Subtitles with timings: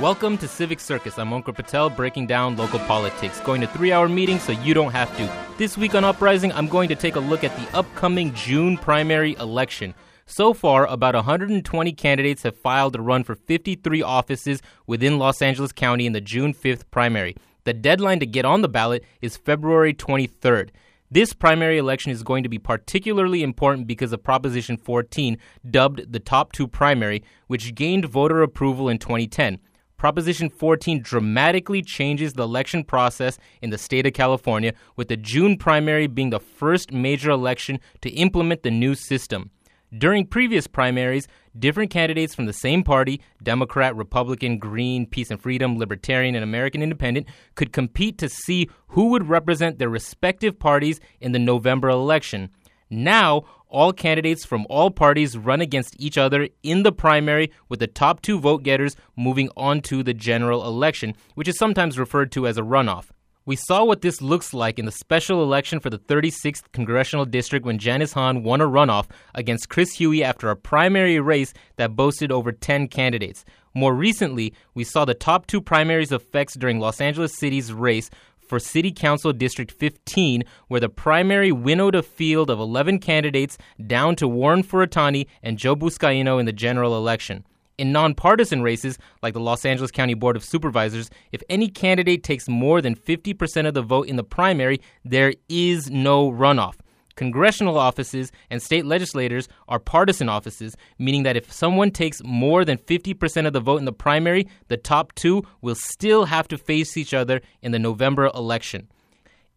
[0.00, 1.18] Welcome to Civic Circus.
[1.18, 4.92] I'm Ankur Patel, breaking down local politics, going to three hour meetings so you don't
[4.92, 5.32] have to.
[5.56, 9.34] This week on Uprising, I'm going to take a look at the upcoming June primary
[9.36, 9.94] election.
[10.26, 15.72] So far, about 120 candidates have filed to run for 53 offices within Los Angeles
[15.72, 17.34] County in the June 5th primary.
[17.64, 20.72] The deadline to get on the ballot is February 23rd.
[21.10, 25.38] This primary election is going to be particularly important because of Proposition 14,
[25.70, 29.58] dubbed the Top Two Primary, which gained voter approval in 2010.
[29.96, 35.56] Proposition 14 dramatically changes the election process in the state of California, with the June
[35.56, 39.50] primary being the first major election to implement the new system.
[39.96, 41.28] During previous primaries,
[41.58, 46.82] different candidates from the same party Democrat, Republican, Green, Peace and Freedom, Libertarian, and American
[46.82, 52.50] Independent could compete to see who would represent their respective parties in the November election.
[52.90, 53.44] Now,
[53.76, 58.22] all candidates from all parties run against each other in the primary, with the top
[58.22, 62.56] two vote getters moving on to the general election, which is sometimes referred to as
[62.56, 63.10] a runoff.
[63.44, 67.66] We saw what this looks like in the special election for the 36th congressional district
[67.66, 72.32] when Janice Hahn won a runoff against Craig Huey after a primary race that boasted
[72.32, 73.44] over 10 candidates.
[73.74, 78.08] More recently, we saw the top two primaries effects during Los Angeles City's race
[78.46, 84.16] for City Council District 15, where the primary winnowed a field of 11 candidates down
[84.16, 87.44] to Warren Furutani and Joe Buscaino in the general election.
[87.78, 92.48] In nonpartisan races, like the Los Angeles County Board of Supervisors, if any candidate takes
[92.48, 96.76] more than 50% of the vote in the primary, there is no runoff.
[97.16, 102.78] Congressional offices and state legislators are partisan offices, meaning that if someone takes more than
[102.78, 106.96] 50% of the vote in the primary, the top two will still have to face
[106.96, 108.88] each other in the November election.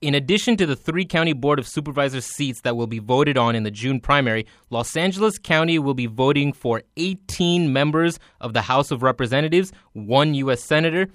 [0.01, 3.53] In addition to the three county board of supervisors seats that will be voted on
[3.53, 8.61] in the June primary, Los Angeles County will be voting for 18 members of the
[8.61, 10.63] House of Representatives, one U.S.
[10.63, 11.07] Senator,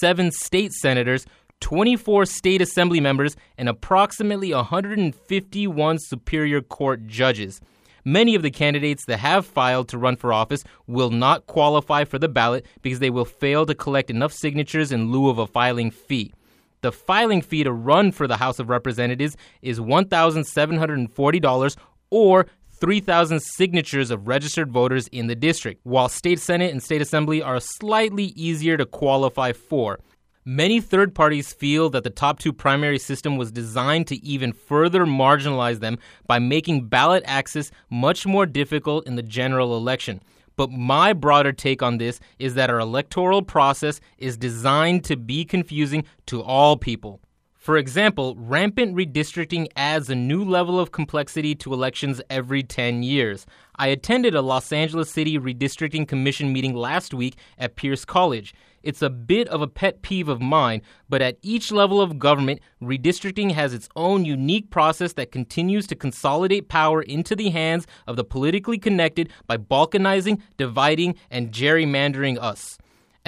[0.00, 1.26] seven state senators,
[1.60, 7.60] 24 state assembly members, and approximately 151 Superior Court judges.
[8.04, 12.18] Many of the candidates that have filed to run for office will not qualify for
[12.18, 15.90] the ballot because they will fail to collect enough signatures in lieu of a filing
[15.90, 16.32] fee.
[16.80, 21.76] The filing fee to run for the House of Representatives is $1,740
[22.10, 22.46] or
[22.80, 27.60] 3,000 signatures of registered voters in the district, while state senate and state assembly are
[27.60, 29.98] slightly easier to qualify for.
[30.44, 35.04] Many third parties feel that the top two primary system was designed to even further
[35.04, 40.22] marginalize them by making ballot access much more difficult in the general election.
[40.56, 45.44] But my broader take on this is that our electoral process is designed to be
[45.44, 47.20] confusing to all people.
[47.60, 53.44] For example, rampant redistricting adds a new level of complexity to elections every 10 years.
[53.76, 58.54] I attended a Los Angeles City Redistricting Commission meeting last week at Pierce College.
[58.82, 62.60] It's a bit of a pet peeve of mine, but at each level of government,
[62.82, 68.16] redistricting has its own unique process that continues to consolidate power into the hands of
[68.16, 72.78] the politically connected by balkanizing, dividing, and gerrymandering us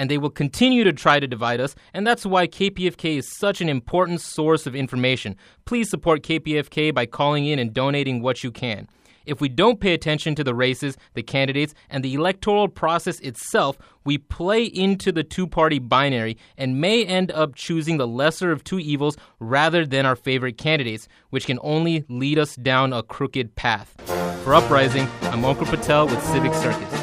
[0.03, 3.61] and they will continue to try to divide us, and that's why KPFK is such
[3.61, 5.37] an important source of information.
[5.63, 8.89] Please support KPFK by calling in and donating what you can.
[9.25, 13.77] If we don't pay attention to the races, the candidates, and the electoral process itself,
[14.03, 18.65] we play into the two party binary and may end up choosing the lesser of
[18.65, 23.55] two evils rather than our favorite candidates, which can only lead us down a crooked
[23.55, 23.95] path.
[24.43, 27.02] For Uprising, I'm Ankur Patel with Civic Circus.